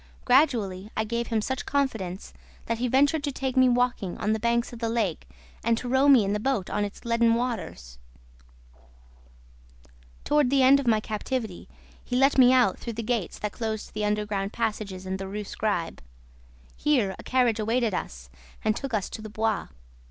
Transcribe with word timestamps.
Gradually, 0.25 0.89
I 0.97 1.03
gave 1.03 1.27
him 1.27 1.41
such 1.43 1.63
confidence 1.63 2.33
that 2.65 2.79
he 2.79 2.87
ventured 2.87 3.23
to 3.23 3.31
take 3.31 3.55
me 3.55 3.69
walking 3.69 4.17
on 4.17 4.33
the 4.33 4.39
banks 4.39 4.73
of 4.73 4.79
the 4.79 4.89
lake 4.89 5.29
and 5.63 5.77
to 5.77 5.87
row 5.87 6.07
me 6.07 6.23
in 6.25 6.33
the 6.33 6.39
boat 6.39 6.71
on 6.71 6.83
its 6.83 7.05
leaden 7.05 7.35
waters; 7.35 7.99
toward 10.23 10.49
the 10.49 10.63
end 10.63 10.79
of 10.79 10.87
my 10.87 11.01
captivity 11.01 11.69
he 12.03 12.15
let 12.15 12.39
me 12.39 12.51
out 12.51 12.79
through 12.79 12.93
the 12.93 13.03
gates 13.03 13.37
that 13.37 13.51
closed 13.51 13.93
the 13.93 14.03
underground 14.03 14.51
passages 14.51 15.05
in 15.05 15.17
the 15.17 15.27
Rue 15.27 15.43
Scribe. 15.43 16.01
Here 16.75 17.13
a 17.19 17.23
carriage 17.23 17.59
awaited 17.59 17.93
us 17.93 18.31
and 18.65 18.75
took 18.75 18.95
us 18.95 19.07
to 19.11 19.21
the 19.21 19.29
Bois. 19.29 19.67